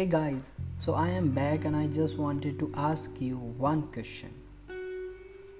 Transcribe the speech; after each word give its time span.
Hey 0.00 0.06
guys, 0.06 0.44
so 0.78 0.94
I 0.94 1.10
am 1.10 1.26
back 1.32 1.66
and 1.66 1.76
I 1.76 1.86
just 1.86 2.16
wanted 2.16 2.58
to 2.60 2.72
ask 2.74 3.16
you 3.20 3.36
one 3.36 3.82
question. 3.92 4.30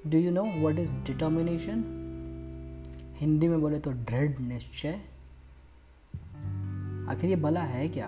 Do 0.08 0.16
you 0.16 0.30
know 0.30 0.44
what 0.62 0.78
is 0.78 0.92
determination? 1.08 1.82
Hindi 3.18 3.48
में 3.48 3.60
बोले 3.60 3.78
तो 3.78 3.92
दृढ़ 4.10 4.38
निश्चय 4.42 4.94
आखिर 7.12 7.30
ये 7.30 7.36
भला 7.42 7.62
है 7.72 7.88
क्या 7.96 8.06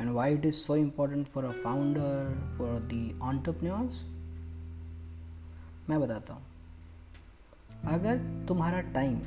and 0.00 0.10
why 0.14 0.34
it 0.34 0.46
is 0.46 0.54
so 0.54 0.76
important 0.76 1.26
for 1.34 1.44
a 1.44 1.50
founder 1.64 2.34
for 2.58 2.78
the 2.92 3.18
entrepreneurs 3.22 4.02
मैं 5.90 6.00
बताता 6.00 6.34
हूँ 6.34 7.92
अगर 7.94 8.18
तुम्हारा 8.48 8.80
टाइम 8.98 9.20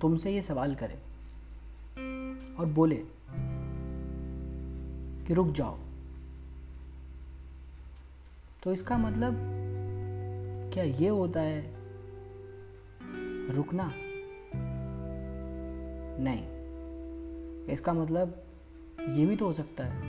तुमसे 0.00 0.34
ये 0.34 0.42
सवाल 0.42 0.74
करे 0.82 1.00
और 2.54 2.66
बोले 2.74 3.02
कि 5.30 5.34
रुक 5.34 5.48
जाओ। 5.48 5.78
तो 8.62 8.72
इसका 8.72 8.98
मतलब 8.98 9.36
क्या 10.72 10.84
ये 10.84 11.08
होता 11.08 11.40
है, 11.40 11.74
रुकना? 13.54 13.92
नहीं। 16.22 16.46
इसका 17.66 17.92
मतलब 17.92 18.42
ये 19.08 19.26
भी 19.26 19.36
तो 19.36 19.44
हो 19.44 19.52
सकता 19.52 19.84
है 19.84 20.00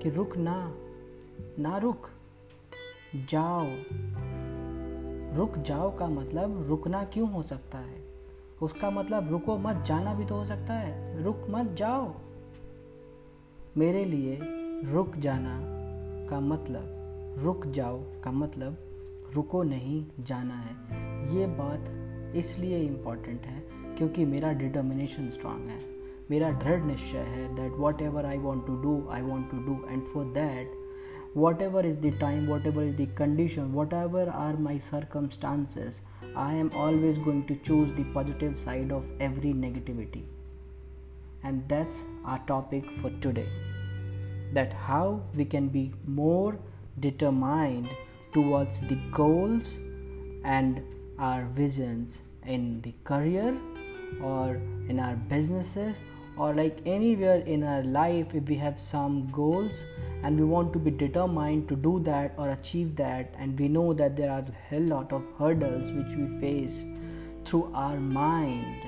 कि 0.00 0.10
रुक 0.10 0.36
ना 0.36 0.74
ना 1.58 1.76
रुक, 1.76 2.08
जाओ। 3.16 3.66
रुक 5.36 5.58
जाओ 5.58 5.98
का 5.98 6.06
मतलब 6.06 6.68
रुकना 6.68 7.04
क्यों 7.04 7.32
हो 7.32 7.42
सकता 7.42 7.78
है? 7.78 8.04
उसका 8.62 8.90
मतलब 8.90 9.30
रुको 9.30 9.58
मत, 9.58 9.76
जाना 9.76 10.14
भी 10.14 10.24
तो 10.24 10.34
हो 10.34 10.44
सकता 10.44 10.74
है। 10.74 11.22
रुक 11.22 11.46
मत, 11.50 11.66
जाओ। 11.66 12.14
मेरे 13.76 14.04
लिए 14.04 14.38
रुक 14.92 15.16
जाना 15.16 15.58
का 16.30 16.40
मतलब 16.40 17.40
रुक 17.44 17.66
जाओ 17.66 17.98
का 18.24 18.30
मतलब 18.32 18.76
रुको 19.34 19.62
नहीं, 19.62 20.04
जाना 20.20 20.54
है। 20.54 21.36
ये 21.36 21.46
बात 21.46 22.34
इसलिए 22.36 22.78
इंपॉर्टेंट 22.78 23.40
है 23.40 23.62
क्योंकि 23.98 24.24
मेरा 24.24 24.52
डिटर्मिनेशन 24.52 25.28
स्ट्रांग 25.30 25.68
है। 25.68 25.80
मेरा 26.30 26.50
दृढ़ 26.50 26.84
निश्चय 26.84 27.18
है 27.18 27.54
that 27.56 27.72
whatever 28.02 28.26
I 28.26 28.38
want 28.38 28.66
to 28.66 28.76
do 28.76 29.06
I 29.10 29.22
want 29.22 29.50
to 29.50 29.58
do 29.58 29.78
and 29.90 30.02
for 30.04 30.24
that 30.24 30.72
whatever 31.62 31.86
is 31.86 31.98
the 31.98 32.14
time 32.20 32.46
whatever 32.66 32.82
is 32.82 32.96
the 33.02 33.08
condition 33.18 33.72
whatever 33.92 34.28
are 34.28 34.56
my 34.56 34.78
circumstances 34.78 36.02
I 36.36 36.56
am 36.56 36.70
always 36.76 37.22
going 37.22 37.42
to 37.42 37.54
choose 37.54 37.94
the 37.94 38.10
positive 38.14 38.54
side 38.54 38.92
of 38.92 39.22
every 39.22 39.52
negativity 39.52 40.24
and 41.42 41.68
that's 41.68 42.02
our 42.24 42.38
topic 42.46 42.90
for 42.90 43.10
today. 43.20 43.48
That 44.52 44.72
how 44.72 45.22
we 45.34 45.44
can 45.44 45.68
be 45.68 45.92
more 46.06 46.58
determined 47.00 47.88
towards 48.32 48.80
the 48.80 48.96
goals 49.10 49.78
and 50.44 50.82
our 51.18 51.44
visions 51.46 52.22
in 52.46 52.80
the 52.82 52.94
career 53.04 53.56
or 54.22 54.60
in 54.88 54.98
our 54.98 55.16
businesses 55.16 56.00
or 56.36 56.54
like 56.54 56.78
anywhere 56.86 57.40
in 57.40 57.62
our 57.62 57.82
life 57.82 58.34
if 58.34 58.44
we 58.48 58.54
have 58.56 58.78
some 58.78 59.28
goals 59.32 59.84
and 60.22 60.38
we 60.38 60.44
want 60.44 60.72
to 60.72 60.78
be 60.78 60.90
determined 60.90 61.68
to 61.68 61.76
do 61.76 61.98
that 62.00 62.32
or 62.36 62.50
achieve 62.50 62.94
that 62.96 63.34
and 63.38 63.58
we 63.58 63.68
know 63.68 63.92
that 63.92 64.16
there 64.16 64.30
are 64.30 64.44
a 64.52 64.68
hell 64.68 64.86
lot 64.94 65.12
of 65.12 65.24
hurdles 65.38 65.90
which 65.92 66.16
we 66.16 66.28
face 66.40 66.86
through 67.44 67.70
our 67.74 67.98
mind 67.98 68.82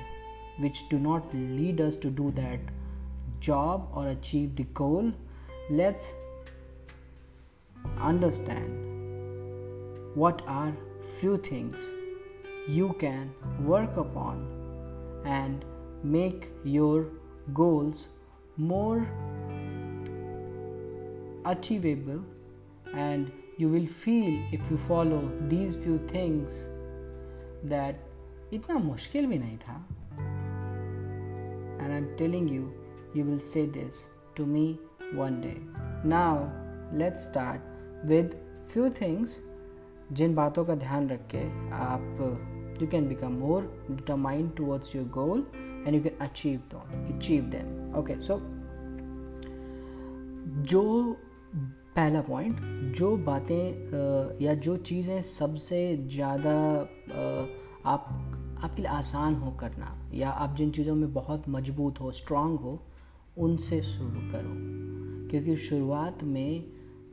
which 0.61 0.87
do 0.89 0.99
not 0.99 1.33
lead 1.33 1.81
us 1.81 1.97
to 2.05 2.09
do 2.09 2.31
that 2.31 2.59
job 3.39 3.87
or 3.93 4.07
achieve 4.07 4.55
the 4.55 4.63
goal 4.81 5.11
let's 5.69 6.11
understand 8.11 10.15
what 10.15 10.41
are 10.47 10.73
few 11.19 11.37
things 11.37 11.79
you 12.67 12.93
can 12.99 13.33
work 13.65 13.97
upon 13.97 14.45
and 15.25 15.65
make 16.03 16.49
your 16.63 17.07
goals 17.53 18.07
more 18.57 19.07
achievable. 21.45 22.23
And 22.93 23.31
you 23.57 23.69
will 23.69 23.87
feel 23.87 24.41
if 24.51 24.61
you 24.69 24.77
follow 24.77 25.31
these 25.47 25.75
few 25.75 25.97
things 26.07 26.67
that 27.63 27.95
itna 28.51 28.79
mushkil 28.89 29.27
bhi 29.31 29.39
nahi 29.43 29.57
tha 29.65 29.75
and 31.81 31.93
i'm 31.93 32.07
telling 32.17 32.47
you 32.47 32.71
you 33.13 33.23
will 33.25 33.39
say 33.39 33.65
this 33.65 34.07
to 34.35 34.45
me 34.45 34.79
one 35.13 35.41
day. 35.41 35.57
Now, 36.03 36.51
let's 36.93 37.25
start 37.25 37.61
with 38.05 38.35
few 38.73 38.89
things. 38.89 39.39
जिन 40.11 40.33
बातों 40.35 40.63
का 40.65 40.75
ध्यान 40.75 41.07
रख 41.09 41.19
के 41.33 41.41
आप 41.73 42.79
you 42.81 42.87
can 42.87 43.07
become 43.07 43.33
more 43.39 43.63
determined 43.91 44.51
towards 44.55 44.95
your 44.95 45.05
goal 45.17 45.45
and 45.55 45.95
you 45.95 46.01
can 46.01 46.17
achieve 46.21 46.75
achieve 47.15 47.43
them 47.51 47.93
okay 47.99 48.19
so 48.21 48.37
जो 50.71 50.83
पहला 51.95 52.21
point 52.21 52.59
जो 52.97 53.15
बातें 53.29 54.41
या 54.43 54.53
जो 54.65 54.75
चीज़ें 54.89 55.21
सबसे 55.21 55.79
ज़्यादा 56.15 56.57
आप 57.93 58.07
आपके 58.63 58.81
लिए 58.81 58.91
आसान 58.91 59.35
हो 59.35 59.51
करना, 59.51 60.11
या 60.13 60.29
आप 60.29 60.55
जिन 60.55 60.71
चीज़ों 60.71 60.95
में 60.95 61.13
बहुत 61.13 61.49
मज़बूत 61.49 61.99
हो 62.01 62.11
स्ट्रांग 62.11 62.59
हो, 62.59 62.83
उनसे 63.37 63.81
शुरू 63.81 64.31
करो। 64.31 64.81
क्योंकि 65.29 65.55
शुरुआत 65.55 66.23
में 66.23 66.61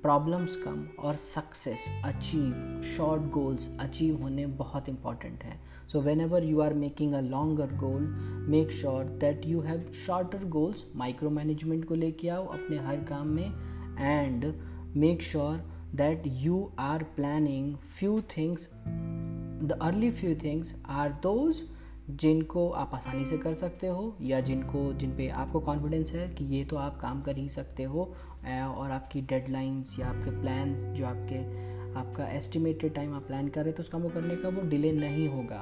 प्रॉब्लम्स 0.02 0.56
कम 0.56 0.88
और 0.98 1.16
success 1.16 1.78
achieve 2.04 2.82
short 2.96 3.22
goals 3.22 3.76
achieve 3.80 4.22
होने 4.22 4.46
बहुत 4.46 4.88
इंपॉर्टेंट 4.88 5.44
है। 5.44 5.60
So 5.92 6.00
whenever 6.20 6.44
you 6.44 6.60
are 6.60 6.74
making 6.74 7.14
a 7.14 7.20
longer 7.20 7.66
goal 7.66 8.02
make 8.48 8.70
sure 8.70 9.04
that 9.04 9.46
you 9.46 9.60
have 9.60 9.92
shorter 10.06 10.44
goals 10.44 10.84
micro 10.96 11.30
management 11.30 11.84
को 11.84 11.94
लेके 11.94 12.28
आओ 12.28 12.46
अपने 12.46 12.78
हर 12.78 12.96
काम 12.96 13.28
में 13.28 13.52
and 14.00 14.54
make 14.88 15.20
sure 15.20 15.77
that 15.96 16.26
you 16.44 16.72
are 16.78 17.00
planning 17.16 17.76
few 18.00 18.20
things, 18.20 18.68
the 19.68 19.76
early 19.82 20.10
few 20.10 20.34
things 20.44 20.66
are 21.00 21.10
those 21.22 21.54
जिनको 22.10 22.70
आप 22.70 22.90
आसानी 22.94 23.24
से 23.24 23.38
कर 23.38 23.54
सकते 23.54 23.86
हो, 23.86 24.16
या 24.20 24.40
जिनको, 24.40 24.92
जिन 24.92 25.10
पे 25.16 25.28
आपको 25.28 25.60
कॉन्फिडेंस 25.60 26.12
है 26.12 26.28
कि 26.28 26.44
ये 26.44 26.64
तो 26.64 26.76
आप 26.76 27.00
काम 27.00 27.22
कर 27.22 27.36
ही 27.36 27.48
सकते 27.48 27.82
हो 27.82 28.14
और 28.76 28.90
आपकी 28.90 29.20
डेडलाइंस 29.20 29.96
या 29.98 30.06
आपके 30.06 30.30
प्लान्स 30.30 30.78
जो 30.78 31.06
आपके, 31.06 31.38
आपका 31.98 32.28
एस्टिमेटेड 32.28 32.94
टाइम 32.94 33.14
आप 33.14 33.22
प्लान 33.22 33.48
कर 33.48 33.64
रहे 33.64 33.72
तो 33.72 33.82
उस 33.82 33.88
काम 33.88 34.02
को 34.02 34.08
करने 34.08 34.36
का 34.36 34.48
वो 34.48 34.62
डिले 34.62 34.92
नहीं 34.92 35.28
होगा। 35.28 35.60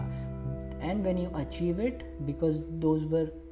And 0.82 1.04
when 1.04 1.19
you 1.19 1.31
achieve 1.31 1.81
it 1.81 2.19
because 2.22 2.62
those 2.62 3.04
were 3.04 3.46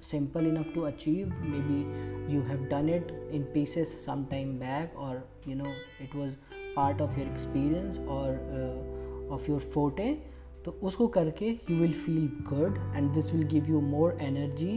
simple 0.00 0.46
enough 0.46 0.72
to 0.74 0.86
achieve 0.86 1.32
maybe 1.42 1.86
you 2.28 2.42
have 2.42 2.68
done 2.68 2.88
it 2.88 3.12
in 3.30 3.44
pieces 3.44 3.92
some 4.04 4.26
time 4.26 4.58
back 4.58 4.92
or 4.96 5.22
you 5.46 5.54
know 5.54 5.72
it 6.00 6.14
was 6.14 6.36
part 6.74 7.00
of 7.00 7.16
your 7.18 7.26
experience 7.26 7.98
or 8.06 8.28
uh, 8.58 9.34
of 9.34 9.48
your 9.48 9.60
forte 9.60 10.16
तो 10.64 10.70
उसको 10.82 11.06
करके 11.08 11.48
you 11.48 11.76
will 11.76 11.92
feel 11.92 12.26
good 12.48 12.78
and 12.96 13.10
this 13.12 13.32
will 13.34 13.46
give 13.48 13.68
you 13.68 13.80
more 13.80 14.16
energy 14.22 14.74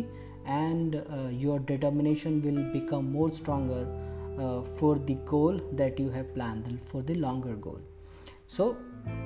and 0.47 0.95
your 1.41 1.59
determination 1.71 2.39
will 2.41 2.57
become 2.73 3.05
more 3.13 3.31
stronger 3.39 4.75
for 4.79 4.99
the 4.99 5.17
goal 5.29 5.59
that 5.73 5.99
you 5.99 6.09
have 6.09 6.31
plan 6.33 6.63
for 6.91 7.03
the 7.03 7.17
longer 7.17 7.55
goal 7.67 7.81
so 8.57 8.73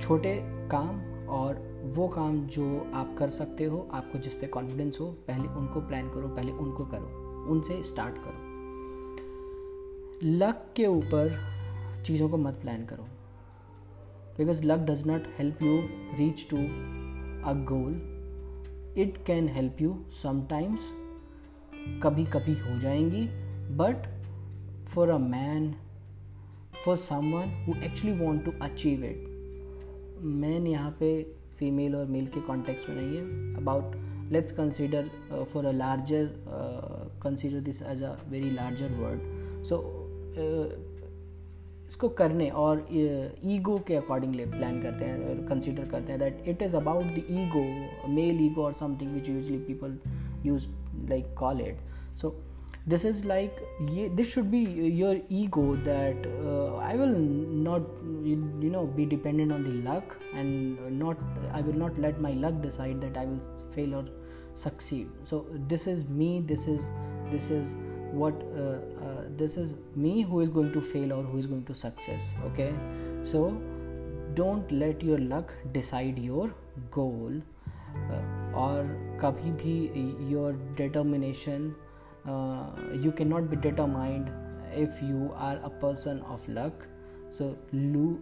छोटे 0.01 0.36
काम 0.71 1.00
और 1.29 1.81
वो 1.95 2.07
काम 2.07 2.47
जो 2.47 2.91
आप 2.94 3.15
कर 3.19 3.29
सकते 3.29 3.63
हो, 3.63 3.89
आपको 3.94 4.19
जिस 4.19 4.33
पे 4.33 4.47
कॉन्फिडेंस 4.47 4.97
हो, 5.01 5.06
पहले 5.27 5.47
उनको 5.47 5.81
प्लान 5.81 6.09
करो, 6.09 6.27
पहले 6.27 6.51
उनको 6.51 6.85
करो, 6.85 7.06
उनसे 7.51 7.83
स्टार्ट 7.83 8.15
करो। 8.18 8.47
लक 10.24 10.74
के 10.75 10.85
ऊपर 10.85 11.39
चीज़ों 12.06 12.29
को 12.29 12.38
मत 12.38 12.53
प्लान 12.53 12.85
करो। 12.85 13.03
Because 14.38 14.63
luck 14.63 14.79
does 14.79 15.07
not 15.07 15.24
help 15.38 15.62
you 15.62 15.77
reach 16.18 16.47
to 16.50 16.57
a 17.50 17.53
goal 17.53 17.94
it 18.97 19.18
can 19.25 19.50
help 19.50 19.81
you 19.81 20.06
sometimes 20.23 20.80
कभी 22.03 22.25
कभी 22.25 22.53
हो 22.53 22.80
जाएँगी 22.80 23.27
but 23.75 24.07
for 24.89 25.09
a 25.09 25.18
man 25.18 25.75
for 26.85 26.95
someone 26.95 27.65
who 27.65 27.73
actually 27.83 28.25
want 28.25 28.45
to 28.45 28.51
achieve 28.62 29.03
it 29.03 29.37
man 30.22 30.68
यहाँ 30.68 30.92
पे 31.00 31.12
फीमेल 31.58 31.96
और 31.96 32.06
मेल 32.06 32.28
के 32.28 32.42
context 32.42 32.90
में 32.90 32.96
नहीं 32.96 33.18
है. 33.18 33.56
About 33.56 33.96
let's 34.31 34.52
consider 34.52 35.10
for 35.54 35.66
a 35.66 35.72
larger 35.72 36.30
consider 37.24 37.60
this 37.60 37.81
as 37.81 38.04
a 38.04 38.16
very 38.30 38.50
larger 38.50 38.92
word 39.00 39.64
so 39.66 39.84
इसको 41.88 42.10
करने 42.10 42.50
और 42.50 42.88
ईगो 42.92 43.78
uh, 43.78 43.88
के 43.88 43.96
अकॉर्डिंगली 43.96 44.46
प्लान 44.46 44.81
करते 44.81 45.06
हैं 45.06 45.28
और 45.30 45.46
कंसिडर 45.48 45.86
करते 45.86 46.12
हैं 46.12 46.19
that 46.19 46.44
it 46.48 46.62
is 46.62 46.75
about 46.75 47.06
the 47.06 47.24
ego 47.31 48.10
male 48.10 48.46
ego 48.46 48.64
और 48.64 48.74
something 48.74 49.14
which 49.14 49.30
usually 49.30 49.58
people 49.58 49.98
use 50.46 50.68
like 51.10 51.34
call 51.38 51.62
it 51.62 51.78
so 52.18 52.36
this 52.88 53.04
is 53.04 53.25
like 53.25 53.57
this 54.16 54.30
should 54.31 54.50
be 54.50 54.60
your 54.60 55.16
ego 55.30 55.75
that 55.88 56.28
uh, 56.45 56.75
i 56.78 56.95
will 56.95 57.18
not 57.69 57.81
you 58.24 58.69
know 58.75 58.86
be 58.86 59.06
dependent 59.06 59.51
on 59.51 59.63
the 59.63 59.74
luck 59.89 60.16
and 60.34 61.00
not 61.00 61.18
i 61.54 61.60
will 61.60 61.81
not 61.86 62.00
let 62.00 62.22
my 62.22 62.31
luck 62.45 62.62
decide 62.62 63.01
that 63.01 63.18
i 63.18 63.25
will 63.25 63.42
fail 63.75 63.95
or 63.95 64.06
succeed. 64.57 65.10
So 65.24 65.45
this 65.68 65.88
is 65.88 66.06
me 66.06 66.42
this 66.42 66.68
is 66.68 66.89
this 67.31 67.50
is 67.50 67.75
what 68.12 68.34
uh, 68.56 68.78
uh, 69.06 69.24
this 69.38 69.57
is 69.57 69.75
me 69.95 70.22
who 70.22 70.40
is 70.42 70.50
going 70.50 70.72
to 70.74 70.81
fail 70.81 71.13
or 71.13 71.24
who 71.24 71.38
is 71.38 71.45
going 71.45 71.66
to 71.66 71.75
success 71.75 72.33
okay? 72.45 72.74
So 73.24 73.62
don't 74.33 74.72
let 74.72 75.04
your 75.04 75.19
luck 75.19 75.54
decide 75.72 76.18
your 76.19 76.54
goal 76.92 77.42
uh, 78.12 78.22
or 78.54 78.86
kabhi 79.19 79.54
bhi 79.62 80.31
your 80.31 80.54
determination 80.75 81.75
uh, 82.27 82.69
you 82.94 83.12
cannot 83.12 83.50
be 83.50 83.56
determined 83.56 84.29
if 84.74 85.01
you 85.01 85.31
are 85.35 85.59
a 85.63 85.69
person 85.69 86.21
of 86.21 86.47
luck. 86.50 86.85
So 87.31 87.57
lo- 87.74 88.19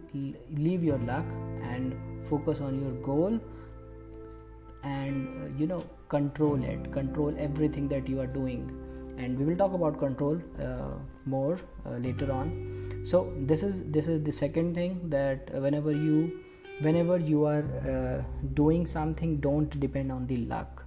leave 0.54 0.82
your 0.84 0.98
luck 0.98 1.24
and 1.62 1.94
focus 2.28 2.60
on 2.60 2.80
your 2.82 2.92
goal 3.02 3.38
and 4.82 5.44
uh, 5.44 5.58
you 5.58 5.66
know 5.66 5.84
control 6.08 6.62
it. 6.62 6.92
Control 6.92 7.34
everything 7.38 7.88
that 7.88 8.08
you 8.08 8.20
are 8.20 8.26
doing. 8.26 8.70
And 9.18 9.38
we 9.38 9.44
will 9.46 9.56
talk 9.56 9.72
about 9.72 9.98
control 9.98 10.38
uh, 10.62 10.98
more 11.24 11.58
uh, 11.86 11.96
later 11.96 12.30
on. 12.30 13.02
So 13.04 13.32
this 13.38 13.62
is 13.62 13.82
this 13.90 14.08
is 14.08 14.22
the 14.24 14.32
second 14.32 14.74
thing 14.74 15.08
that 15.10 15.54
whenever 15.62 15.92
you 15.92 16.40
whenever 16.80 17.18
you 17.18 17.44
are 17.44 17.64
uh, 17.90 18.22
doing 18.54 18.84
something 18.84 19.38
don't 19.40 19.78
depend 19.80 20.12
on 20.12 20.26
the 20.26 20.36
luck 20.44 20.85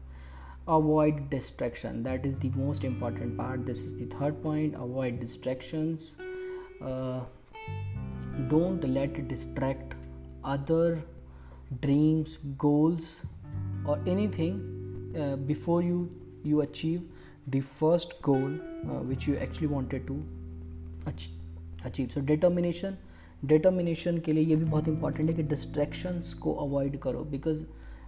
avoid 0.78 1.30
distraction 1.30 2.04
that 2.04 2.26
is 2.26 2.36
the 2.46 2.50
most 2.56 2.84
important 2.84 3.36
part 3.38 3.66
this 3.66 3.84
is 3.84 3.96
the 3.96 4.06
third 4.18 4.42
point 4.44 4.76
avoid 4.76 5.20
distractions 5.20 6.16
uh, 6.86 7.22
don't 8.48 8.84
let 8.98 9.18
it 9.22 9.28
distract 9.28 9.96
other 10.44 11.04
dreams 11.82 12.38
goals 12.58 13.22
or 13.86 14.00
anything 14.06 14.62
uh, 15.20 15.36
before 15.36 15.82
you 15.82 16.00
you 16.44 16.62
achieve 16.62 17.02
the 17.48 17.60
first 17.60 18.22
goal 18.22 18.52
uh, 18.54 19.02
which 19.12 19.28
you 19.28 19.38
actually 19.38 19.68
wanted 19.68 20.08
to 20.08 20.24
achieve 21.86 22.12
so 22.12 22.22
determination 22.22 22.98
determination 23.46 24.18
के 24.20 24.34
लिए 24.34 24.44
ये 24.44 24.56
भी 24.56 24.66
बहुत 24.66 24.88
important 24.88 25.30
है 25.30 25.36
कि 25.36 25.44
distractions 25.50 26.34
को 26.44 26.54
avoid 26.64 26.98
करो 27.02 27.24
because 27.34 27.64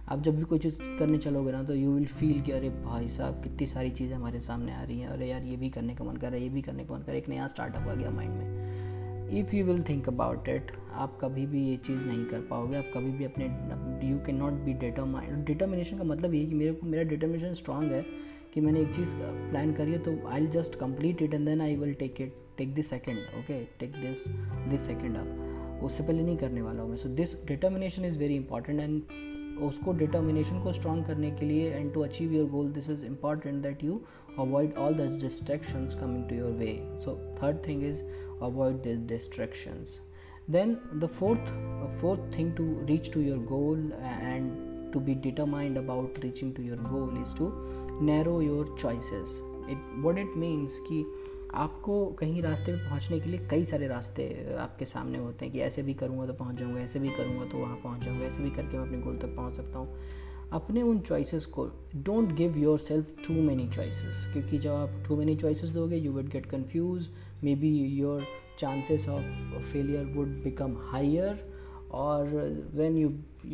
आप 0.08 0.22
जब 0.22 0.36
भी 0.36 0.42
कोई 0.42 0.58
चीज़ 0.58 0.78
करने 0.98 1.18
चलोगे 1.18 1.52
ना 1.52 1.62
तो 1.62 1.74
यू 1.74 1.90
विल 1.92 2.06
फील 2.06 2.40
कि 2.42 2.52
अरे 2.52 2.70
भाई 2.70 3.08
साहब, 3.08 3.42
कितनी 3.42 3.66
सारी 3.66 3.90
चीज़ें 3.90 4.14
हमारे 4.16 4.40
सामने 4.40 4.72
आ 4.72 4.82
रही 4.82 4.98
हैं। 5.00 5.08
अरे 5.08 5.26
यार, 5.26 5.42
ये 5.42 5.56
भी 5.56 5.68
करने 5.70 5.94
का 5.94 6.04
मन 6.04 6.16
कर 6.16 6.26
रहा 6.26 6.36
है, 6.36 6.42
ये 6.42 6.48
भी 6.48 6.62
करने 6.62 6.84
का 6.84 6.94
मन 6.94 7.00
कर 7.00 7.06
रहा 7.06 7.12
है। 7.12 7.18
एक 7.18 7.28
नया 7.28 7.46
स्टार्टअप 7.48 7.88
आ 7.88 7.94
गया 7.94 8.10
माइंड 8.10 8.32
में। 8.32 9.30
If 9.40 9.54
you 9.56 9.64
will 9.64 9.82
think 9.82 10.08
about 10.08 10.48
it 10.48 10.72
आप 10.94 11.18
कभी 11.20 11.46
भी 11.46 11.62
ये 11.68 11.76
चीज़ 11.76 12.06
नहीं 12.06 12.24
कर 12.24 12.40
पाओगे। 12.50 12.76
आप 12.76 12.90
कभी 12.94 13.10
भी 13.10 13.24
अपने 13.24 13.44
you 14.08 14.18
can 14.26 14.36
not 14.36 14.52
be 14.64 14.72
determined 14.80 15.44
determination 15.46 15.98
का 15.98 16.04
मतलब 16.04 16.34
ये 16.34 16.44
कि 16.46 16.54
मेरे 16.54 16.72
को, 16.72 16.86
मेरा 16.86 17.02
डिटर्मिनेशन 17.02 17.54
स्ट्रांग 17.54 17.92
है 17.92 18.04
कि 18.54 18.60
मैंने 18.60 18.80
एक 18.80 18.94
चीज़ 18.94 19.14
प्लान 19.16 19.72
करी 19.72 19.92
है 19.92 19.98
तो 19.98 20.18
I 20.28 20.46
just 20.54 20.74
complete 20.78 21.22
it 21.22 21.34
and 21.34 21.46
then 21.46 21.60
I 21.60 21.76
will 21.76 21.94
take 21.94 22.20
it 22.20 22.34
take 22.58 22.74
this 22.74 22.90
second 22.90 23.18
okay 23.38 23.64
take 23.80 23.92
this 23.92 24.28
this 24.70 24.86
second 24.86 25.16
up 25.16 25.84
उससे 25.84 26.02
पहले 26.02 26.22
नहीं 26.22 26.36
करने 26.36 26.62
वाला 26.62 26.82
हूँ 26.82 26.90
मैं। 26.90 26.96
So 26.96 27.08
this 27.10 27.34
determination 27.46 28.04
is 28.04 28.18
very 28.18 28.34
important 28.36 28.80
and 28.80 29.02
उसको 29.60 29.92
डिटर्मिनेशन 29.92 30.62
को 30.62 30.72
स्ट्रॉन्ग 30.72 31.06
करने 31.06 31.30
के 31.30 31.46
लिए 31.46 31.70
and 31.70 31.92
to 31.94 32.00
achieve 32.00 32.32
your 32.32 32.48
goal 32.50 32.68
this 32.72 32.88
is 32.90 33.04
important 33.06 33.62
that 33.62 33.84
you 33.84 34.00
avoid 34.38 34.74
all 34.76 34.94
the 34.94 35.10
distraction 35.22 35.86
coming 36.00 36.28
to 36.28 36.36
your 36.36 36.52
way 36.58 36.72
so 37.04 37.14
third 37.42 37.66
thing 37.68 37.84
is 37.84 38.02
avoid 38.42 38.82
this 38.82 38.98
distraction 39.08 39.84
then 40.50 40.76
the 40.94 41.06
fourth 41.18 41.52
fourth 42.00 42.36
thing 42.38 42.52
to 42.56 42.64
reach 42.86 43.12
to 43.14 43.20
your 43.20 43.38
goal 43.46 43.90
and 44.02 44.50
to 44.92 45.00
be 45.00 45.14
determined 45.14 45.78
about 45.78 46.18
reaching 46.24 46.54
to 46.54 46.62
your 46.62 46.78
goal 46.88 47.20
is 47.22 47.36
to 47.38 47.50
narrow 48.06 48.40
your 48.42 48.76
choices 48.80 49.38
it 49.70 49.90
what 50.04 50.18
it 50.18 50.36
means 50.36 50.78
की 50.78 51.04
आपको 51.54 52.04
कहीं 52.18 52.42
रास्ते 52.42 52.72
पे 52.72 52.88
पहुँचने 52.88 53.18
के 53.20 53.30
लिए 53.30 53.46
कई 53.50 53.64
सारे 53.64 53.88
रास्ते 53.88 54.24
आपके 54.58 54.84
सामने 54.84 55.18
होते 55.18 55.44
हैं 55.44 55.52
कि 55.54 55.60
ऐसे 55.60 55.82
भी 55.82 55.94
करूँगा 55.94 56.26
तो 56.26 56.32
पहुँच 56.32 56.56
जाऊँगा, 56.56 56.80
ऐसे 56.80 56.98
भी 56.98 57.08
करूँगा 57.08 57.44
तो 57.44 57.58
वहाँ 57.58 57.76
पहुँच 57.84 58.04
जाऊँगा, 58.04 58.26
ऐसे 58.26 58.42
भी 58.42 58.50
करके 58.50 58.78
मैं 58.78 58.86
अपने 58.86 59.00
गोल 59.00 59.16
तक 59.18 59.34
पहुँच 59.36 59.54
सकता 59.54 59.78
हूँ। 59.78 59.98
अपने 60.52 60.82
उन 60.82 60.98
चॉइसेस 61.00 61.46
को 61.46 61.64
don't 61.96 62.32
give 62.36 62.56
yourself 62.78 63.14
too 63.26 63.34
many 63.42 63.68
choices 63.74 64.26
क्योंकि 64.32 64.58
जब 64.58 64.70
आप 64.70 65.02
टू 65.08 65.16
मैनी 65.16 65.36
चॉइसेस 65.36 65.70
दोगे 65.70 65.96
you 65.96 66.12
would 66.12 66.28
get 66.30 66.46
confuse 66.46 67.08
maybe 67.54 67.76
your 67.98 68.24
chances 68.60 69.04
of 69.12 69.22
failure 69.68 70.02
would 70.16 70.32
become 70.44 70.74
higher 70.88 71.30
or 72.00 72.18
when 72.80 72.98
you 73.00 73.08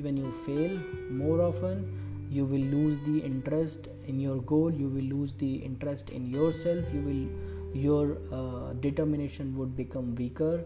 when 0.06 0.16
you 0.20 0.32
fail 0.46 0.74
more 1.20 1.36
often, 1.44 1.84
you 2.30 2.44
will 2.44 2.64
lose 2.72 2.96
the 3.04 3.20
interest 3.28 3.86
in 4.06 4.18
your 4.20 4.36
goal, 4.50 4.74
you 4.80 4.88
will 4.96 5.06
lose 5.12 5.36
the 5.42 5.52
interest 5.68 6.10
in 6.10 6.26
yourself, 6.34 6.90
you 6.96 7.04
will 7.06 7.22
your 7.74 8.18
uh, 8.32 8.72
determination 8.74 9.56
would 9.56 9.76
become 9.76 10.14
weaker 10.14 10.64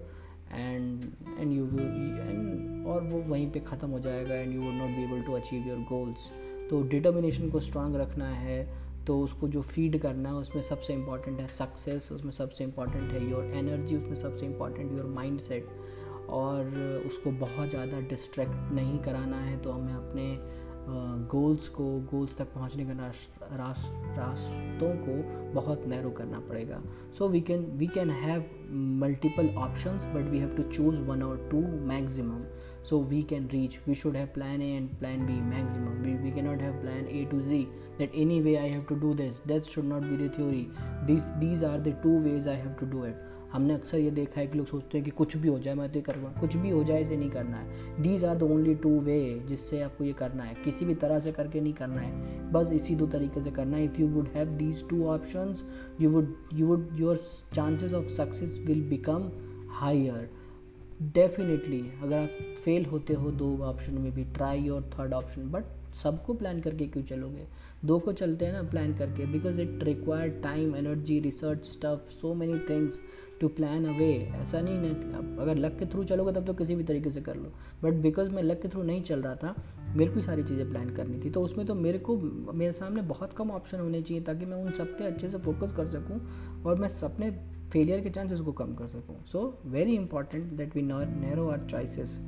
and 0.50 1.16
and 1.38 1.52
you 1.52 1.64
will 1.64 2.20
and 2.28 2.86
और 2.86 3.02
वो 3.02 3.18
वहीं 3.28 3.50
पे 3.50 3.60
ख़त्म 3.60 3.88
हो 3.90 3.98
जाएगा 4.00 4.34
and 4.34 4.54
you 4.54 4.60
would 4.60 4.74
not 4.74 4.96
be 4.96 5.02
able 5.02 5.22
to 5.22 5.32
achieve 5.32 5.68
your 5.68 5.78
goals 5.88 6.30
तो 6.70 6.82
determination 6.88 7.50
को 7.50 7.60
strong 7.60 7.96
रखना 7.96 8.28
है 8.28 8.64
तो 9.06 9.18
उसको 9.20 9.48
जो 9.48 9.62
फ़ीड 9.62 9.98
करना 10.00 10.28
है 10.28 10.34
उसमें 10.34 10.62
सबसे 10.62 10.92
इंपॉर्टेंट 10.92 11.40
है 11.40 11.46
सक्सेस 11.48 12.10
उसमें 12.12 12.30
सबसे 12.32 12.64
इंपॉर्टेंट 12.64 13.12
है 13.12 13.30
योर 13.30 13.52
एनर्जी 13.54 13.96
उसमें 13.96 14.16
सबसे 14.16 14.46
इंपॉर्टेंट 14.46 14.92
योर 14.92 15.06
माइंड 15.14 15.38
सेट 15.40 15.68
और 16.30 17.02
उसको 17.06 17.30
बहुत 17.38 17.70
ज़्यादा 17.70 18.00
डिस्ट्रैक्ट 18.08 18.72
नहीं 18.72 18.98
कराना 18.98 19.40
है 19.40 19.58
तो 19.62 19.70
हमें 19.70 19.94
अपने 19.94 20.26
गोल्स 20.88 21.68
को 21.68 21.84
गोल्स 22.00 22.36
तक 22.36 22.44
पहुँचने 22.44 22.84
का 22.84 22.92
रास्तों 24.12 24.92
को 25.06 25.52
बहुत 25.52 25.86
नैरो 25.86 26.10
करना 26.10 26.38
पड़ेगा। 26.38 26.82
So 27.18 27.28
we 27.28 27.40
can 27.40 27.64
we 27.64 27.86
can 27.86 28.10
have 28.10 28.44
multiple 29.00 29.48
options 29.48 30.04
but 30.04 30.30
we 30.30 30.38
have 30.38 30.56
to 30.56 30.62
choose 30.62 31.00
one 31.00 31.22
और 31.22 31.48
two 31.50 31.60
maximum 31.86 32.44
so 32.84 33.00
we 33.02 33.22
can 33.22 33.48
reach 33.48 33.78
we 33.88 33.94
should 33.94 34.16
have 34.16 34.26
plan 34.26 34.62
A 34.62 34.68
and 34.68 34.88
plan 34.98 35.26
B 35.26 35.40
maximum 35.40 36.02
we 36.02 36.14
we 36.14 36.32
can 36.32 36.46
not 36.46 36.60
have 36.60 36.80
plan 36.80 37.06
A 37.06 37.24
to 37.30 37.40
G 37.40 37.68
that 37.98 38.14
anyway 38.40 38.56
I 38.56 38.68
have 38.68 38.82
to 38.82 38.94
do 38.94 39.14
this 39.14 39.46
that 39.46 39.64
should 39.64 39.84
not 39.84 40.02
be 40.02 40.16
theory 40.16 40.66
this 41.06 41.22
these 41.22 41.64
are 41.64 41.80
the 41.80 42.00
two 42.02 42.18
ways 42.18 42.48
I 42.48 42.56
have 42.56 42.72
to 42.72 42.86
do 42.86 43.06
it 43.06 43.31
हमने 43.52 43.74
अक्सर 43.74 43.98
ये 43.98 44.10
देखा 44.10 44.40
है 44.40 44.46
कि 44.46 44.58
लोग 44.58 44.66
सोचते 44.66 44.98
हैं 44.98 45.04
कि 45.04 45.10
कुछ 45.10 45.36
भी 45.36 45.48
हो 45.48 45.58
जाए, 45.58 45.74
मैं 45.74 45.88
तो 45.88 45.94
ये 45.94 46.02
करूँगा। 46.02 46.40
कुछ 46.40 46.56
भी 46.56 46.70
हो 46.70 46.84
जाए, 46.84 47.02
इसे 47.02 47.16
नहीं 47.16 47.30
करना 47.30 47.56
है। 47.56 48.02
These 48.02 48.24
are 48.24 48.36
the 48.36 48.42
only 48.42 48.74
two 48.74 49.00
way 49.00 49.42
जिससे 49.48 49.80
आपको 49.80 50.04
ये 50.04 50.12
करना 50.12 50.42
है। 50.42 50.54
किसी 50.54 50.84
भी 50.84 50.94
तरह 50.94 51.18
से 51.18 51.32
करके 51.32 51.60
नहीं 51.60 51.72
करना 51.72 52.00
है। 52.00 52.52
बस 52.52 52.72
इसी 52.72 52.94
दो 52.94 53.06
तरीके 53.06 53.44
से 53.44 53.50
करना 53.50 53.76
है। 53.76 53.84
If 53.84 54.00
you 54.00 54.08
would 54.08 54.28
have 54.28 54.48
these 54.48 54.88
two 54.88 55.04
option 55.06 55.54
you 56.00 56.10
would 56.10 56.34
you 56.54 56.66
would 56.66 56.88
your 56.92 57.20
chances 57.54 57.94
of 57.94 58.08
success 58.08 58.58
will 58.66 58.88
become 58.88 59.30
higher 59.70 60.30
definitely 61.02 61.84
अगर 62.02 62.18
आप 62.18 62.54
फेल 62.64 62.84
होते 62.84 63.14
हो 63.14 63.30
दो 63.30 63.56
ऑप्शन 63.58 63.94
में 63.94 64.12
भी 64.12 64.24
try 64.24 64.60
your 64.60 64.82
third 64.82 65.12
option 65.12 65.42
but 65.42 65.64
सबको 66.02 66.34
प्लान 66.34 66.60
करके 66.60 66.86
क्यों 66.86 67.02
चलोगे? 67.04 67.46
दो 67.84 67.98
को 67.98 68.12
चलते 68.12 68.44
हैं 68.44 68.52
ना 68.52 68.62
प्लान 68.70 68.94
करके 68.98 69.26
because 69.32 69.60
it 69.60 69.82
require 69.84 70.28
time 70.42 70.76
energy 70.76 71.18
research 71.20 71.64
stuff 71.66 72.10
so 72.12 72.32
many 72.34 72.58
things 72.68 72.98
to 73.40 73.48
plan 73.50 73.84
away 73.86 74.12
ऐसा 74.34 74.60
नहीं 74.60 74.78
ना 74.80 75.18
अगर 75.42 75.56
लक 75.56 75.78
के 75.78 75.86
थ्रू 75.92 76.04
चलोगे 76.04 76.32
तब 76.32 76.46
तो 76.46 76.54
किसी 76.54 76.74
भी 76.74 76.84
तरीके 76.84 77.10
से 77.10 77.20
कर 77.20 77.36
लो। 77.36 77.52
बट 77.82 77.94
बिकॉज़ 78.02 78.30
मैं 78.30 78.42
लक 78.42 78.60
के 78.62 78.68
थ्रू 78.68 78.82
नहीं 78.82 79.02
चल 79.02 79.22
रहा 79.22 79.34
था, 79.36 79.54
मेरे 79.96 80.10
को 80.12 80.20
सारी 80.22 80.42
चीज़ें 80.42 80.68
प्लान 80.70 80.90
करनी 80.94 81.18
थी 81.24 81.30
तो 81.30 81.42
उसमें 81.42 81.66
तो 81.66 81.74
मेरे 81.74 81.98
को, 81.98 82.16
मेरे 82.16 82.72
सामने 82.72 83.02
बहुत 83.04 83.32
कम 83.32 83.50
ऑप्शन 83.50 83.80
होने 83.80 84.02
चाहिए 84.02 84.22
ताकि 84.22 84.46
मैं 84.46 84.56
उन 84.56 84.70
सब 84.72 84.98
पे 84.98 85.04
अच्छे 85.04 85.28
से 85.28 85.38
फोकस 85.38 85.72
कर 85.72 85.90
सकूँ 85.90 86.20
और 86.66 86.80
मैं 86.80 86.88
अपने 87.04 87.30
फेलियर 87.72 88.00
के 88.00 88.10
चांसेस 88.10 88.40
को 88.40 88.52
कम 88.52 88.74
कर 88.74 88.86
सकूँ। 88.86 89.22
So 89.24 89.62
very 89.66 89.94
important 89.96 90.52
that 90.52 90.76
we 90.76 90.82
narrow 90.82 91.48
our 91.48 91.66
choices 91.70 92.18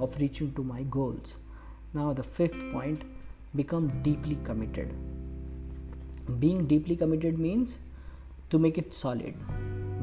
of 0.00 0.18
reaching 0.18 0.52
to 0.54 0.62
my 0.64 0.84
goals 0.92 1.34
now 1.94 2.14
the 2.14 2.20
fifth 2.20 2.56
point 2.72 3.04
become 3.56 3.88
deeply 4.02 4.34
committed 4.46 4.92
being 6.30 6.66
deeply 6.68 6.94
committed 6.96 7.36
means 7.38 7.76
to 8.50 8.58
make 8.58 8.78
it 8.78 8.92
solid 8.92 9.34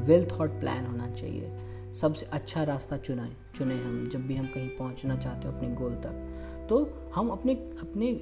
well 0.06 0.24
thought 0.30 0.50
plan 0.60 0.86
होना 0.86 1.08
चाहिए। 1.10 1.50
सबसे 1.94 2.26
अच्छा 2.26 2.62
रास्ता 2.62 2.96
चुनाएँ, 2.96 3.34
चुने 3.56 3.74
हम 3.74 4.08
जब 4.12 4.26
भी 4.26 4.34
हम 4.34 4.46
कहीं 4.46 4.68
पहुँचना 4.68 5.16
चाहते 5.16 5.48
हो 5.48 5.54
अपने 5.54 5.68
गोल 5.74 5.94
तक। 5.96 6.66
तो 6.68 6.78
हम 7.14 7.28
अपने 7.28 7.54
अपने 7.80 8.12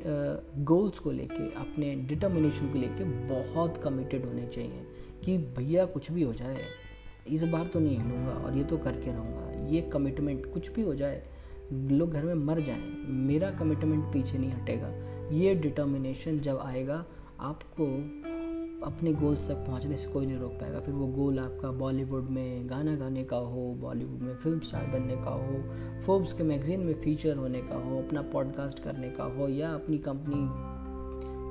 गोल्स 0.64 0.98
को 0.98 1.10
लेके, 1.10 1.44
अपने 1.54 1.94
डिटर्मिनेशन 2.08 2.72
को 2.72 2.78
लेके 2.78 3.04
बहुत 3.28 3.80
कमिटेड 3.84 4.24
होने 4.26 4.46
चाहिए 4.46 4.86
कि 5.24 5.36
भैया 5.56 5.84
कुछ 5.86 6.10
भी 6.12 6.22
हो 6.22 6.32
जाए। 6.32 6.64
इस 7.28 7.42
बार 7.42 7.66
तो 7.66 7.80
नहीं 7.80 7.98
हिलूँगा 7.98 8.32
और 8.32 8.56
ये 8.56 8.64
तो 8.64 8.78
करके 8.78 9.12
रहूँगा। 9.12 9.68
ये 9.68 9.80
कमिटमेंट 9.92 10.52
कुछ 10.52 10.72
भी 10.72 10.82
हो 10.82 10.94
जाए, 10.94 11.22
लोग 11.72 12.12
घर 12.12 12.24
में 12.24 12.34
मर 12.34 12.60
जाएँ। 12.60 12.82
मेरा 13.28 13.50
कमिटमेंट 13.50 14.04
पीछे 14.12 14.38
नहीं 14.38 14.52
हटेगा। 14.52 14.92
ये 15.32 15.54
डिटर्मिनेशन 15.54 16.38
जब 16.40 16.58
आएगा, 16.58 17.04
आपको 17.40 17.84
अपने 18.86 19.12
गोल्स 19.12 19.48
तक 19.48 19.54
पहुँचने 19.54 19.96
से 19.96 20.08
कोई 20.08 20.26
नहीं 20.26 20.38
रोक 20.38 20.52
पाएगा। 20.52 20.80
फिर 20.80 20.94
वो 20.94 21.06
गोल 21.06 21.38
आपका 21.38 21.70
बॉलीवुड 21.70 22.28
में 22.30 22.70
गाना 22.70 22.94
गाने 22.96 23.24
का 23.24 23.36
हो 23.36 23.74
बॉलीवुड 23.80 24.20
में 24.20 24.34
फ़िल्म 24.34 24.60
स्टार 24.60 24.86
बनने 24.86 25.16
का 25.16 25.30
हो 25.30 26.00
फोर्ब्स 26.06 26.32
के 26.32 26.42
मैगजीन 26.42 26.80
में 26.80 26.94
फीचर 26.94 27.36
होने 27.36 27.62
का 27.62 27.76
हो, 27.76 27.98
अपना 27.98 28.22
पॉडकास्ट 28.22 28.82
करने 28.82 29.10
का 29.10 29.24
हो, 29.24 29.48
या 29.48 29.72
अपनी 29.74 29.98
कंपनी 29.98 30.48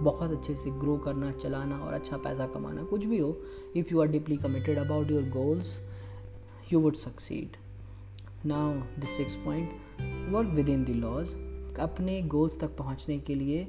बहुत 0.03 0.31
अच्छे 0.31 0.55
से 0.55 0.69
ग्रो 0.79 0.98
करना, 0.98 1.31
चलाना 1.31 1.77
और 1.77 1.93
अच्छा 1.93 2.17
पैसा 2.17 2.48
कमाना, 2.48 2.83
कुछ 2.83 3.05
भी 3.05 3.17
हो 3.17 3.38
if 3.75 3.88
you 3.91 4.01
are 4.01 4.07
deeply 4.07 4.38
committed 4.38 4.77
about 4.77 5.12
your 5.12 5.24
goals 5.24 5.77
you 6.74 6.79
would 6.79 6.95
succeed 6.95 7.57
now 8.45 8.74
the 9.01 9.07
six 9.07 9.36
point 9.36 9.69
work 10.31 10.50
within 10.69 10.83
the 10.86 10.89
laws 10.89 11.27
अपने 11.79 12.21
गोल्स 12.21 12.59
तक 12.59 12.75
पहुँचने 12.77 13.19
के 13.19 13.36
लिए 13.36 13.67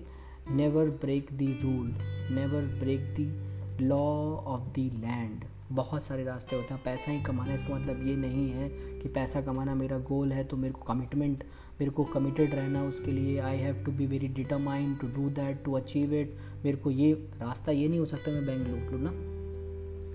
never 0.51 0.85
break 0.85 1.29
the 1.33 1.59
rule 1.63 1.87
never 2.35 2.63
break 2.81 3.01
the 3.01 3.83
law 3.83 3.99
of 4.37 4.61
the 4.61 4.79
land 4.79 5.45
बहुत 5.73 6.03
सारे 6.03 6.25
रास्ते 6.25 6.57
होते 6.57 6.75
हैं 6.75 6.83
पैसा 6.85 7.11
ही 7.13 7.23
कमाना 7.23 7.55
इसका 7.55 7.75
मतलब 7.75 8.07
ये 8.07 8.17
नहीं 8.17 8.51
है 8.51 8.69
कि 9.01 9.09
पैसा 9.09 9.41
कमाना 9.41 9.75
मेरा 9.75 9.99
गोल 9.99 10.33
है 10.33 10.45
तो 10.45 10.57
मेरे 10.57 10.75
को 10.75 10.81
कमिटमेंट 10.81 11.45
मेरे 11.81 11.91
को 11.91 12.05
कमिटेड 12.05 12.55
रहना 12.55 12.83
उसके 12.85 13.13
लिए. 13.13 13.39
I 13.39 13.57
have 13.57 13.85
to 13.85 13.93
be 13.93 14.07
very 14.07 14.29
determined 14.29 14.99
to 15.01 15.07
do 15.07 15.31
that 15.31 15.65
to 15.65 15.73
achieve 15.73 16.15
it 16.15 16.37
मेरे 16.65 16.77
को 16.77 16.91
ये 16.91 17.13
रास्ता 17.13 17.73
ये 17.73 17.89
नहीं 17.89 17.99
हो 17.99 18.07
सकता 18.07 18.31
मैं 18.31 18.47
बैंक 18.47 18.69
लूट 18.69 18.93
लूँ 18.93 19.01
ना? 19.03 19.40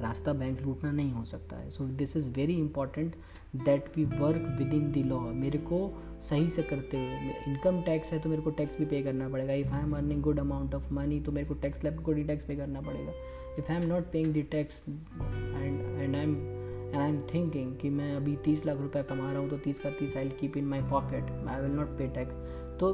रास्ता 0.01 0.33
बैंक 0.33 0.61
लूटना 0.61 0.91
नहीं 0.91 1.11
हो 1.11 1.23
सकता 1.25 1.57
है। 1.57 1.69
So 1.71 1.83
this 1.97 2.15
is 2.17 2.29
very 2.29 2.53
important 2.53 3.15
that 3.55 3.91
we 3.97 4.05
work 4.05 4.47
within 4.73 4.91
the 4.91 5.05
law 5.07 5.19
मेरे 5.33 5.57
को 5.59 5.79
सही 6.29 6.49
से 6.49 6.63
करते 6.63 6.97
हुए 6.97 7.33
इनकम 7.47 7.81
टैक्स 7.81 8.11
है 8.13 8.19
तो 8.19 8.29
मेरे 8.29 8.41
को 8.41 8.49
टैक्स 8.51 8.77
भी 8.77 8.85
पे 8.85 9.01
करना 9.03 9.29
पड़ेगा। 9.29 9.53
If 9.53 9.73
I 9.73 9.81
am 9.81 9.95
earning 9.97 10.21
good 10.23 10.39
amount 10.39 10.75
of 10.75 10.93
money 10.93 11.19
तो 11.19 11.31
मेरे 11.31 11.47
को 11.47 11.53
टैक्स 11.53 11.83
लैब 11.83 11.99
को 11.99 12.13
डी 12.13 12.23
टैक्स 12.23 12.45
पे 12.45 12.55
करना 12.55 12.81
पड़ेगा। 12.81 13.11
If 13.59 13.71
I 13.71 13.77
am 13.77 13.87
not 13.87 14.11
paying 14.11 14.33
the 14.33 14.45
tax 14.51 14.81
and 14.89 15.81
and 16.01 16.15
I 16.15 16.21
am 16.21 16.35
and 16.85 16.95
I 16.95 17.09
am 17.09 17.19
thinking 17.33 17.75
कि 17.77 17.89
मैं 17.89 18.15
अभी 18.15 18.35
तीस 18.35 18.65
लाख 18.65 18.81
रुपया 18.81 19.03
कमा 19.03 19.31
रहा 19.31 19.41
हूँ 19.41 19.49
तो 19.49 19.57
तीस 19.57 19.79
का 19.79 19.89
तीस 19.89 20.17
I 20.17 20.29
keep 20.39 20.57
in 20.57 20.65
my 20.65 20.81
pocket 20.81 21.31
I 21.47 21.61
will 21.61 21.71
not 21.71 21.97
pay 21.97 22.07
tax 22.07 22.35
तो 22.79 22.93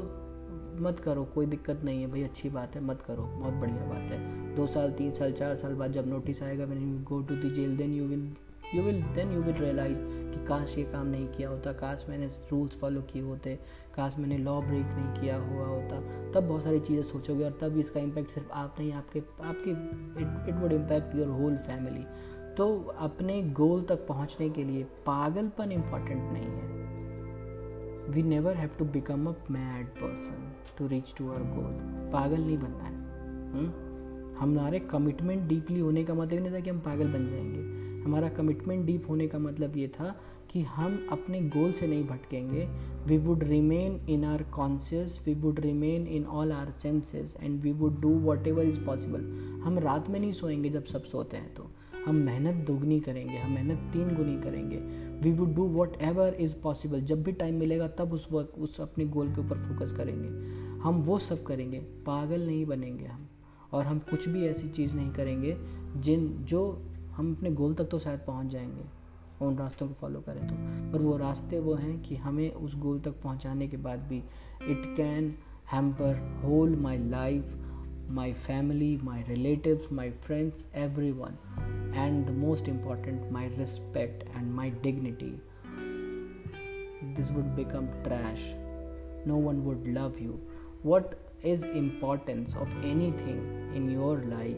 मत 0.80 1.00
करो, 1.00 1.24
कोई 1.24 1.46
दिक्कत 1.46 1.80
नहीं 1.84 2.00
है 2.00 2.10
भाई, 2.10 2.22
अच्छी 2.22 2.48
बात 2.48 2.74
है, 2.76 2.84
मत 2.84 3.02
करो, 3.02 3.22
बहुत 3.22 3.54
बढ़िया 3.54 3.84
बात 3.86 4.12
है। 4.12 4.54
दो 4.56 4.66
साल, 4.66 4.90
तीन 4.90 5.10
साल, 5.12 5.32
चार 5.32 5.56
साल 5.56 5.74
बाद 5.74 5.92
जब 5.92 6.08
नोटिस 6.08 6.42
आएगा 6.42 6.64
when 6.64 6.82
you 6.82 6.98
go 7.08 7.20
to 7.22 7.34
the 7.36 7.52
jail 7.54 7.76
then 7.76 7.92
you 7.94 8.06
will 8.06 8.32
you 8.74 8.82
will 8.82 9.02
then 9.14 9.32
you 9.32 9.40
will 9.42 9.54
realize 9.54 9.98
कि 10.00 10.44
काश 10.46 10.76
ये 10.78 10.84
काम 10.84 11.06
नहीं 11.06 11.26
किया 11.28 11.48
होता, 11.48 11.72
काश 11.72 12.06
मैंने 12.08 12.26
रूल्स 12.26 12.76
फॉलो 12.76 13.00
किए 13.02 13.22
होते, 13.22 13.54
काश 13.96 14.18
मैंने 14.18 14.38
लॉ 14.38 14.60
ब्रेक 14.60 14.86
नहीं 14.86 15.20
किया 15.20 15.36
हुआ 15.38 15.66
होता। 15.66 16.00
तब 16.32 16.48
बहुत 16.48 16.64
सारी 16.64 16.80
चीज़ें 16.80 17.02
सोचोगे 17.02 17.44
और 17.44 17.58
तब 17.60 17.76
इसका 17.78 18.00
इम्पैक्ट 18.00 18.30
सिर्फ़ 18.30 18.52
आप 18.52 18.76
नहीं, 18.78 18.92
आपके 18.92 19.22
आपके 19.44 19.70
it 19.70 20.48
it 20.48 20.62
would 20.62 20.72
impact 20.72 21.16
your 21.16 21.28
whole 21.40 21.56
family 21.66 22.04
तो 22.56 22.74
अपने 23.00 23.42
गोल 23.52 23.82
तक 23.82 24.06
पहुँचने 24.06 24.48
के 24.50 24.64
लिए 24.64 24.84
पागलपन 25.06 25.72
इंपॉर्टेंट 25.72 26.32
नहीं 26.32 26.46
है। 26.46 26.81
We 28.12 28.22
never 28.22 28.54
have 28.54 28.70
to 28.78 28.84
become 28.84 29.26
a 29.26 29.32
mad 29.50 29.86
person 29.86 30.52
to 30.78 30.86
reach 30.86 31.14
to 31.18 31.28
our 31.28 31.38
goal 31.38 32.10
पागल 32.12 32.40
नहीं 32.40 32.58
बनना 32.58 32.84
है। 32.84 32.94
हम्म? 33.52 33.92
हमारे 34.38 34.78
कमिटमेंट 34.78 35.48
डीपली 35.48 35.80
होने 35.80 36.04
का 36.04 36.14
मतलब 36.14 36.40
नहीं 36.40 36.52
था 36.52 36.60
कि 36.60 36.70
हम 36.70 36.78
पागल 36.78 37.12
बन 37.12 37.28
जाएँगे। 37.30 37.82
हमारा 38.04 38.28
कमिटमेंट 38.28 38.86
डीप 38.86 39.08
होने 39.08 39.26
का 39.26 39.38
मतलब 39.38 39.76
ये 39.76 39.88
था 39.88 40.20
कि 40.50 40.62
हम 40.62 41.08
अपने 41.12 41.40
गोल 41.40 41.72
से 41.72 41.86
नहीं 41.86 42.06
भटकेंगे। 42.06 42.68
We 43.06 43.18
would 43.18 43.44
remain 43.44 44.06
in 44.08 44.24
our 44.24 44.42
conscious 44.42 45.22
we 45.26 45.34
would 45.34 45.60
remain 45.60 46.06
in 46.06 46.24
all 46.24 46.52
our 46.52 46.70
senses 46.70 47.36
and 47.40 47.60
we 47.60 47.72
would 47.72 48.00
do 48.00 48.20
whatever 48.46 48.64
is 48.64 48.80
possible 48.80 49.20
हम 49.64 49.78
रात 49.78 50.10
में 50.10 50.20
नहीं 50.20 50.32
सोएँगे 50.32 50.70
जब 50.70 50.84
सब 50.84 51.02
सोते 51.02 51.36
हैं 51.36 51.54
तो। 51.54 51.70
हम 52.06 52.14
मेहनत 52.14 52.66
दोगुनी 52.66 53.00
करेंगे, 53.00 53.38
हम 53.38 53.52
मेहनत 53.52 53.92
तीन 53.92 54.14
गुनी 54.14 54.40
करेंगे। 54.40 54.76
We 55.22 55.32
would 55.32 55.54
do 55.54 55.62
whatever 55.96 56.34
is 56.34 56.54
possible 56.62 57.00
जब 57.00 57.22
भी 57.22 57.32
टाइम 57.32 57.54
मिलेगा, 57.54 57.88
तब 57.88 58.12
उस 58.12 58.28
वक्त 58.32 58.58
उस 58.58 58.80
अपने 58.80 59.04
गोल 59.04 59.34
के 59.34 59.40
ऊपर 59.40 59.56
फोकस 59.56 59.92
करेंगे। 59.92 60.28
हम 60.82 60.94
वो 60.94 61.18
सब 61.18 61.44
करेंगे। 61.44 61.78
पागल 61.80 62.46
नहीं 62.46 62.66
बनेंगे 62.66 63.04
हम। 63.04 63.28
और 63.72 63.86
हम 63.86 63.98
कुछ 63.98 64.28
भी 64.28 64.46
ऐसी 64.46 64.68
चीज़ 64.68 64.96
नहीं 64.96 65.12
करेंगे, 65.12 65.56
जिन, 65.96 66.36
जो 66.40 66.82
हम 67.10 67.34
अपने 67.34 67.50
गोल 67.50 67.74
तक 67.74 67.84
तो 67.84 67.98
शायद 67.98 68.20
पहुँच 68.26 68.46
जाएँगे। 68.46 69.02
उन 69.44 69.58
रास्तों 69.58 69.88
को 69.88 69.94
फॉलो 69.94 70.20
करें 70.20 70.48
तो। 70.48 70.54
पर 70.92 71.04
वो 71.04 71.16
रास्ते 71.16 71.58
वो 71.58 71.74
हैं 71.74 72.02
कि 72.02 72.16
हमें 72.16 72.50
उस 72.50 72.76
गोल 72.76 73.00
तक 73.00 73.10
पहुँचाने 73.10 73.68
के 73.68 73.76
बाद 73.76 73.98
भी 73.98 74.18
it 74.62 74.96
can 74.96 75.34
hamper 75.72 76.40
whole 76.44 76.76
my 76.76 76.98
life 76.98 77.71
my 78.12 78.30
family, 78.30 79.00
my 79.02 79.24
relatives, 79.26 79.90
my 79.90 80.10
friends, 80.20 80.64
everyone, 80.74 81.38
and 81.94 82.26
the 82.26 82.32
most 82.32 82.68
important, 82.68 83.30
my 83.30 83.46
respect 83.56 84.24
and 84.34 84.54
my 84.54 84.68
dignity. 84.86 85.38
This 87.16 87.30
would 87.30 87.56
become 87.56 87.88
trash. 88.04 88.42
No 89.24 89.36
one 89.36 89.64
would 89.64 89.86
love 89.88 90.18
you. 90.20 90.38
What 90.82 91.18
is 91.42 91.62
importance 91.62 92.54
of 92.54 92.68
anything 92.84 93.72
in 93.74 93.90
your 93.90 94.18
life 94.18 94.56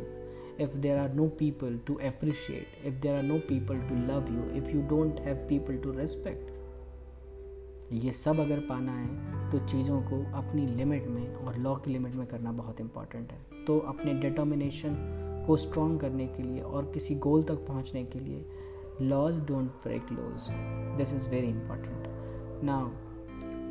if 0.59 0.71
there 0.81 0.99
are 0.99 1.09
no 1.11 1.29
people 1.29 1.79
to 1.87 1.99
appreciate, 2.01 2.69
if 2.85 3.01
there 3.01 3.17
are 3.17 3.23
no 3.23 3.39
people 3.39 3.77
to 3.77 3.95
love 4.13 4.29
you, 4.29 4.51
if 4.55 4.75
you 4.75 4.85
don't 4.89 5.19
have 5.21 5.49
people 5.49 5.77
to 5.79 5.93
respect? 5.93 6.54
ये 7.93 8.13
सब 8.13 8.41
अगर 8.41 8.59
पाना 8.59 8.93
है 8.93 9.51
तो 9.51 9.59
चीज़ों 9.67 10.01
को 10.03 10.23
अपनी 10.35 10.67
limit 10.67 11.07
में 11.07 11.35
और 11.35 11.59
लॉ 11.59 11.75
की 11.75 11.91
लिमिट 11.91 12.15
में 12.15 12.27
करना 12.27 12.53
बहुत 12.53 12.81
इंपॉर्टेंट 12.81 13.33
है। 13.33 13.65
तो 13.67 13.79
अपने 13.79 14.15
डिटर्मिनेशन 14.15 14.97
को 15.47 15.57
स्ट्रॉन्ग 15.57 16.01
करने 16.01 16.27
के 16.27 16.43
लिए 16.43 16.61
और 16.61 16.91
किसी 16.95 17.15
गोल 17.15 17.43
तक 17.43 17.67
पहुँचने 17.69 18.05
के 18.05 18.19
लिए 18.19 18.45
laws 19.03 19.41
don't 19.41 19.71
break 19.85 20.13
laws 20.13 20.49
this 20.99 21.13
is 21.15 21.29
very 21.29 21.47
important 21.47 22.63
ना 22.65 22.79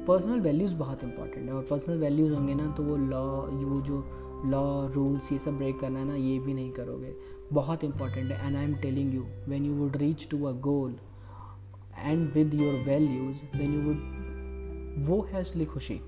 पर्सनल 0.07 0.39
वैल्यूज़ 0.39 0.75
बहुत 0.75 1.03
इंपॉर्टेंट 1.03 1.45
है 1.45 1.53
और 1.53 1.63
पर्सनल 1.63 1.97
वैल्यूज़ 1.97 2.33
होंगे 2.33 2.55
ना 2.55 2.71
तो 2.77 2.83
वो 2.83 2.97
लॉ 2.97 3.21
वो 3.65 3.81
जो 3.81 4.03
लॉ 4.45 4.87
रूल्स 4.87 5.31
ये 5.31 5.37
सब 5.39 5.57
ब्रेक 5.57 5.79
करना 5.79 6.03
ना, 6.03 6.15
ये 6.15 6.39
भी 6.39 6.53
नहीं 6.53 6.71
करोगे। 6.71 7.13
बहुत 7.53 7.83
इंपॉर्टेंट 7.83 8.31
है 8.31 8.47
and 8.47 8.55
I 8.57 8.63
am 8.63 8.75
telling 8.75 9.13
you 9.15 9.21
when 9.47 9.65
you 9.65 9.73
would 9.73 9.97
reach 9.97 10.27
to 10.31 10.43
a 10.45 10.51
goal 10.51 10.95
and 11.99 12.33
with 12.33 12.53
your 12.53 12.73
values 12.73 13.57
when 13.57 13.73
you 13.73 13.81
would 13.81 14.11
वो 15.07 15.21
है 15.21 15.39
असली 15.39 15.65
खुशी। 15.65 15.99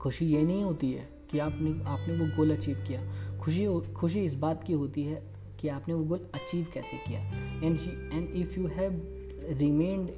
खुशी 0.00 0.26
ये 0.26 0.42
नहीं 0.42 0.62
होती 0.64 0.92
है 0.92 1.08
कि 1.30 1.38
आपने 1.38 1.70
आपने 1.84 2.16
वो 2.16 2.36
गोल 2.36 2.56
अचीव 2.56 2.76
किया। 2.88 3.38
खुशी 3.38 3.92
खुशी 3.92 4.20
इस 4.20 4.34
बात 4.34 4.64
की 4.64 4.72
होती 4.72 5.02
है 5.02 5.22
कि 5.60 5.68
आपने 5.68 5.94
वो 5.94 6.04
गोल 6.04 6.26
अचीव 6.34 6.66
कैसे 6.74 6.96
किया। 6.96 7.20
And 7.66 7.78
and 8.12 8.36
if 8.36 8.60
you 8.60 8.66
have 8.66 9.00
remained 9.58 10.10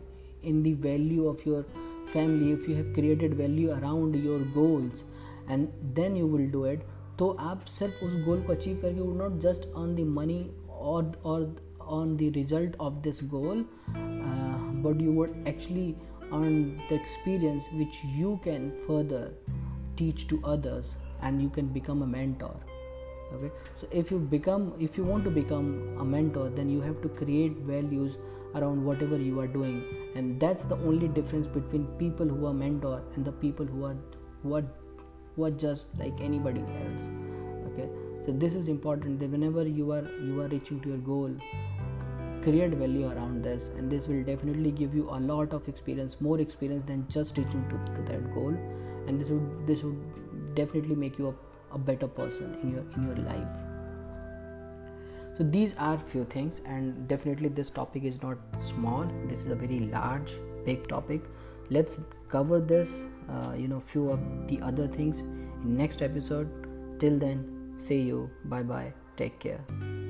in 0.44 0.62
the 0.62 0.80
value 0.80 1.28
of 1.28 1.48
your 1.48 1.62
family 2.12 2.52
if 2.52 2.70
you 2.70 2.76
have 2.76 2.94
created 2.94 3.34
value 3.34 3.68
around 3.68 4.16
your 4.16 4.42
goals 4.42 5.04
and 5.50 5.68
then 5.94 6.16
you 6.16 6.26
will 6.26 6.50
do 6.50 6.66
it 6.66 6.82
तो 7.18 7.28
आप 7.30 7.64
सिर्फ़ 7.64 8.04
उस 8.04 8.24
गोल 8.24 8.42
को 8.42 8.52
अचीव 8.52 8.78
करके 8.82 9.00
would 9.00 9.16
not 9.16 9.40
just 9.40 9.64
earn 9.64 9.94
the 9.94 10.00
money 10.00 10.50
और 10.70 11.04
on 11.88 12.16
the 12.16 12.30
result 12.30 12.74
of 12.78 13.02
this 13.02 13.20
goal 13.20 13.64
uh, 13.94 14.58
but 14.86 15.00
you 15.00 15.12
would 15.12 15.34
actually 15.46 15.96
earn 16.32 16.80
the 16.88 16.94
experience 16.94 17.64
which 17.72 18.00
you 18.04 18.38
can 18.42 18.72
further 18.86 19.32
teach 19.96 20.28
to 20.28 20.40
others 20.44 20.94
and 21.22 21.42
you 21.42 21.48
can 21.48 21.66
become 21.66 22.02
a 22.02 22.06
mentor. 22.06 22.54
Okay? 23.34 23.50
So 23.74 23.88
if 23.90 24.10
you 24.10 24.18
become 24.18 24.74
if 24.78 24.96
you 24.96 25.04
want 25.04 25.24
to 25.24 25.30
become 25.30 25.96
a 26.00 26.04
mentor 26.04 26.50
then 26.50 26.68
you 26.70 26.80
have 26.80 27.00
to 27.02 27.08
create 27.08 27.56
values 27.58 28.16
around 28.54 28.84
whatever 28.84 29.16
you 29.16 29.40
are 29.40 29.46
doing. 29.46 29.82
And 30.14 30.40
that's 30.40 30.64
the 30.64 30.76
only 30.76 31.08
difference 31.08 31.46
between 31.46 31.86
people 31.98 32.26
who 32.26 32.46
are 32.46 32.54
mentor 32.54 33.02
and 33.14 33.24
the 33.24 33.32
people 33.32 33.66
who 33.66 33.84
are 33.84 33.96
who 34.42 34.62
who 35.36 35.44
are 35.44 35.50
just 35.50 35.86
like 35.98 36.20
anybody 36.20 36.60
else. 36.60 37.08
Okay? 37.72 37.88
So 38.24 38.32
this 38.32 38.54
is 38.54 38.68
important 38.68 39.20
that 39.20 39.30
whenever 39.30 39.66
you 39.66 39.92
are 39.92 40.06
you 40.22 40.40
are 40.40 40.48
reaching 40.48 40.80
to 40.80 40.90
your 40.90 40.98
goal 40.98 41.34
create 42.48 42.74
value 42.82 43.06
around 43.08 43.42
this 43.42 43.68
and 43.76 43.90
this 43.90 44.06
will 44.08 44.22
definitely 44.24 44.70
give 44.70 44.94
you 44.94 45.08
a 45.10 45.20
lot 45.30 45.52
of 45.52 45.68
experience 45.68 46.20
more 46.20 46.40
experience 46.40 46.84
than 46.84 47.06
just 47.08 47.36
reaching 47.36 47.64
to, 47.68 47.78
to 47.94 48.12
that 48.12 48.34
goal. 48.34 48.54
And 49.06 49.20
this 49.20 49.28
would 49.28 49.66
this 49.66 49.82
would 49.82 50.54
definitely 50.54 50.94
make 50.94 51.18
you 51.18 51.28
a, 51.28 51.74
a 51.74 51.78
better 51.78 52.08
person 52.08 52.54
in 52.62 52.70
your 52.72 52.84
in 52.96 53.06
your 53.06 53.16
life. 53.16 53.48
So 55.38 55.44
these 55.44 55.74
are 55.78 55.98
few 55.98 56.24
things 56.24 56.60
and 56.66 57.06
definitely 57.08 57.48
this 57.48 57.70
topic 57.70 58.04
is 58.04 58.22
not 58.22 58.38
small. 58.58 59.06
This 59.26 59.42
is 59.42 59.48
a 59.48 59.54
very 59.54 59.80
large 59.80 60.32
big 60.64 60.88
topic. 60.88 61.22
Let's 61.70 62.00
cover 62.28 62.60
this 62.60 63.02
uh, 63.28 63.52
you 63.56 63.68
know 63.68 63.80
few 63.80 64.10
of 64.10 64.24
the 64.48 64.60
other 64.62 64.88
things 64.88 65.20
in 65.20 65.76
next 65.76 66.02
episode. 66.02 66.48
Till 66.98 67.18
then 67.18 67.46
see 67.76 68.02
you. 68.02 68.30
Bye 68.44 68.62
bye 68.62 68.92
take 69.18 69.40
care 69.40 70.07